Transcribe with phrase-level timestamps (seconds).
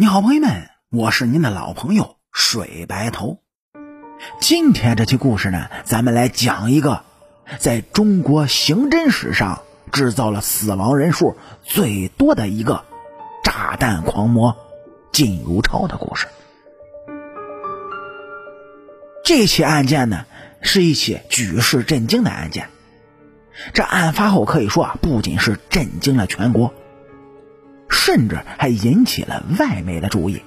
[0.00, 3.42] 你好，朋友们，我是您的老朋友水白头。
[4.40, 7.04] 今天这期故事呢，咱们来讲一个
[7.58, 9.60] 在中国刑侦史上
[9.92, 12.82] 制造了死亡人数最多的一个
[13.44, 14.56] 炸弹狂魔
[15.12, 16.28] 靳如超的故事。
[19.22, 20.24] 这起案件呢，
[20.62, 22.70] 是一起举世震惊的案件。
[23.74, 26.72] 这案发后可以说啊，不仅是震惊了全国。
[28.02, 30.42] 甚至还引起了外媒的注意，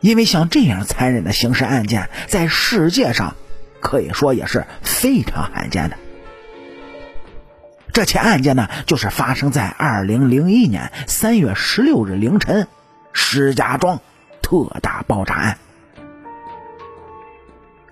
[0.00, 3.36] 因为像这样残忍的刑事案件，在世界上
[3.80, 5.96] 可以说也是非常罕见的。
[7.92, 12.66] 这起案件呢，就是发生在二零零一年三月十六日凌晨，
[13.12, 14.00] 石家庄
[14.42, 15.58] 特大爆炸案。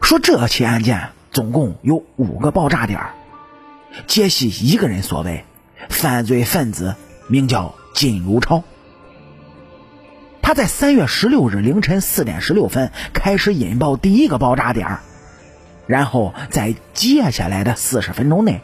[0.02, 3.00] 说这起案件总共有五个爆炸点，
[4.08, 5.44] 皆系一个人所为，
[5.88, 6.96] 犯罪分子。
[7.28, 8.62] 名叫靳如超，
[10.42, 14.98] 他在三月十六日凌晨四点十六分开始引爆第一个爆炸点
[15.86, 18.60] 然后在接下来的四十分钟内，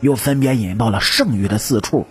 [0.00, 2.06] 又分别引爆了剩余的四处，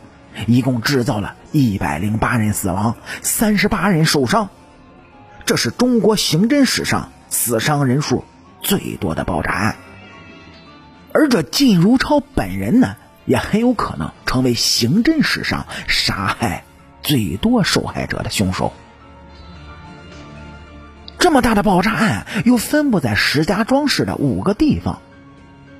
[0.47, 4.49] 一共制造了一百零八人死亡，三十八人受伤，
[5.45, 8.23] 这是中国刑侦史上死伤人数
[8.61, 9.75] 最多的爆炸案。
[11.13, 12.95] 而这靳如超本人呢？
[13.25, 16.63] 也很有可能成为刑侦史上杀害
[17.03, 18.73] 最多受害者的凶手。
[21.19, 25.03] 这么大的爆炸案又分布在石家庄市的五个地方，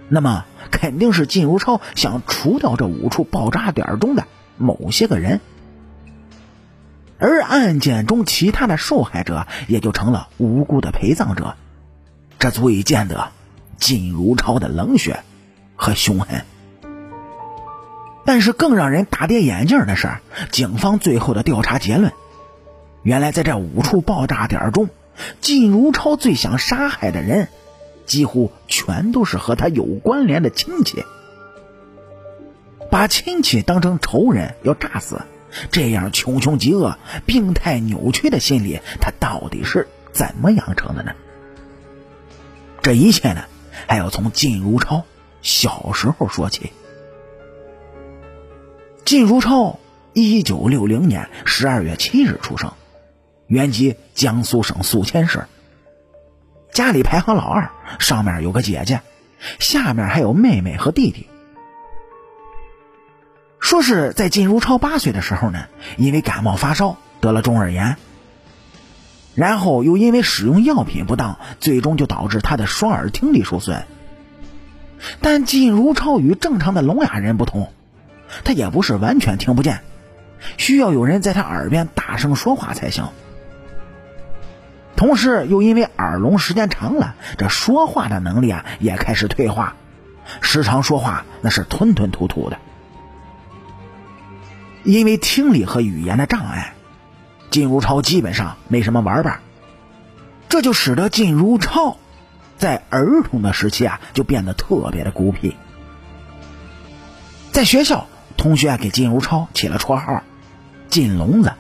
[0.08, 5.42] 那么肯定是靳如超想除掉这五处爆炸点中的某些个人，
[7.18, 11.56] 而案件中其他的受害者也就成了无辜的陪葬者，
[12.38, 13.32] 这足以见得
[13.80, 15.24] 靳如超的冷血
[15.76, 16.46] 和凶狠。
[18.26, 20.10] 但是更让人大跌眼镜的是，
[20.52, 22.14] 警方最后的调查结论，
[23.02, 24.90] 原来在这五处爆炸点中，
[25.42, 27.50] 靳如超最想杀害的人，
[28.06, 31.04] 几乎全都是和他有关联的亲戚。
[32.90, 35.22] 把亲戚当成仇人要炸死，
[35.72, 41.12] 这样穷凶极恶、病态扭曲的心理，他到底是怎么养成的呢？
[42.82, 43.44] 这一切呢，
[43.88, 45.04] 还要从靳如超
[45.42, 46.72] 小时候说起。
[49.14, 49.78] 靳如超，
[50.14, 52.74] 一九六零年十二月七日出生，
[53.46, 55.46] 原籍江苏省宿迁市。
[56.72, 57.70] 家里排行老二，
[58.00, 59.02] 上面有个姐姐，
[59.60, 61.28] 下面还有妹妹和弟弟。
[63.60, 67.98] 说是在靳如超八岁的时候呢，因为感冒发烧得了中耳炎，
[69.36, 73.86] 然后又因为使用药品不当，最终就导致他的双耳听力受损。
[75.22, 77.72] 但靳如超与正常的聋哑人不同。
[78.44, 79.82] 他也不是完全听不见，
[80.58, 83.08] 需要有人在他耳边大声说话才行。
[84.96, 89.76] 同时，又因为耳聋时间长了，这说话的能力啊也开始退化，
[90.40, 92.58] 时常说话那是吞吞吐吐的。
[94.84, 96.74] 因为听力和语言的障碍，
[97.50, 99.40] 靳如超基本上没什么玩伴，
[100.48, 101.98] 这就使得靳如超
[102.58, 105.56] 在儿童的时期啊就变得特别的孤僻，
[107.52, 108.08] 在学校。
[108.38, 110.24] 同学给靳如超起了绰号
[110.90, 111.54] “金聋子”，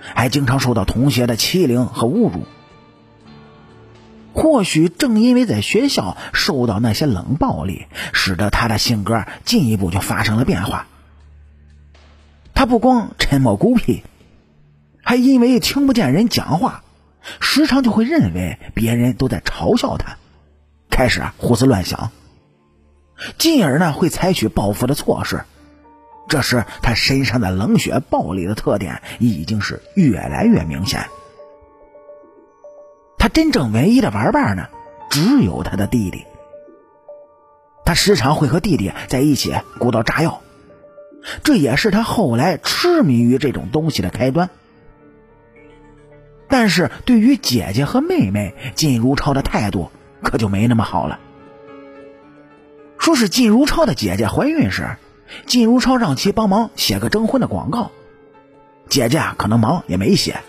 [0.00, 2.46] 还经常受到同学的欺凌和侮辱。
[4.34, 10.86] 或许正因为在学校受到那些冷暴力，使得他的性格进一步就发生了变化。
[12.52, 14.02] 他不光沉默孤僻，
[15.02, 16.84] 还因为听不见人讲话，
[17.40, 20.18] 时常就会认为别人都在嘲笑他，
[20.90, 22.10] 开始胡思乱想，
[23.38, 25.44] 进而呢会采取报复的措施。
[26.28, 31.06] 这时，他身上的冷血暴力的特点已经是越来越明显。
[33.16, 34.66] 他真正唯一的玩伴呢，
[35.08, 36.24] 只有他的弟弟。
[37.84, 40.42] 他时常会和弟弟在一起鼓捣炸药，
[41.44, 44.50] 这也是他后来痴迷于这种东西的开端。
[46.48, 49.90] 但是对于姐姐和妹妹，靳如超的态度
[50.22, 51.20] 可就没那么好了。
[52.98, 54.96] 说是靳如超的姐姐怀孕时。
[55.46, 57.90] 靳如超让其帮忙写个征婚的广告，
[58.88, 60.40] 姐姐啊可能忙也没写。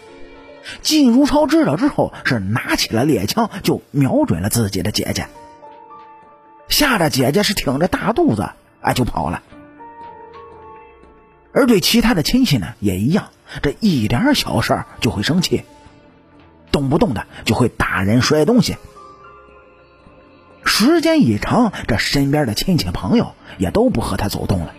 [0.81, 5.27] 靳如超知道之后，是拿起了猎枪就瞄准了自己的姐姐，
[6.67, 8.49] 吓得姐姐是挺着大肚子
[8.81, 9.41] 啊就跑了。
[11.53, 13.29] 而对其他的亲戚呢也一样，
[13.63, 15.63] 这一点小事儿就会生气，
[16.71, 18.75] 动不动的就会打人摔东西。
[20.79, 24.75] 时间一长，这身边的亲戚朋友也都不和他走动了。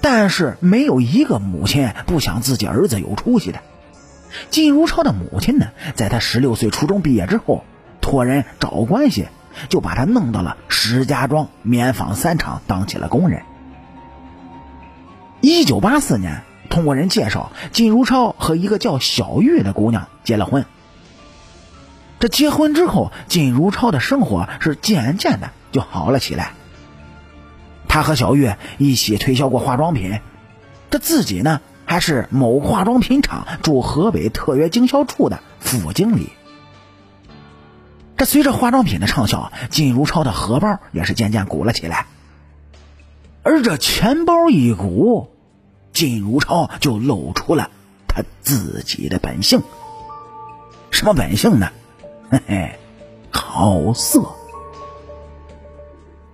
[0.00, 3.60] 但是没有一个母亲不想自己儿子有出息的。
[4.50, 7.62] 靳如超的母亲呢，在他十六岁初中毕业之后，
[8.00, 9.28] 托人找关系，
[9.68, 13.42] 就把他弄到了石家庄棉纺三厂当起了工人。
[15.40, 20.64] 一九八四年，通过人介绍，靳如超和一个叫小玉的姑娘结了婚。
[22.20, 26.52] 这结婚之后，靳如超的生活是渐渐的就好了起来。
[27.88, 30.20] 他和小玉一起推销过化妆品，
[30.90, 36.28] 这自己呢还是某化妆品厂驻河北特约经销处的副经理。
[38.18, 42.06] 这随着化妆品的畅销，靳如超的荷包也是渐渐鼓了起来。
[43.42, 45.30] 而这钱包一鼓，
[45.94, 47.70] 靳如超就露出了
[48.06, 49.62] 他自己的本性。
[50.90, 51.70] 什么本性呢？
[52.30, 52.78] 嘿嘿，
[53.32, 54.22] 好色。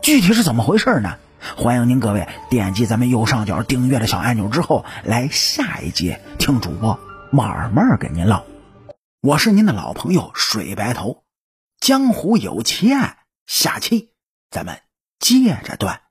[0.02, 1.16] 具体是怎么回事呢？
[1.56, 7.00] 欢迎您各位点击咱们右上角订阅的小按钮之后，来下一集听主播
[7.31, 8.44] 慢慢给您唠。
[9.22, 11.25] 我是您的老朋友水白头，
[11.81, 13.16] 江湖有奇案，
[13.46, 14.10] 下期
[14.50, 14.81] 咱们
[15.19, 16.02] 接着断。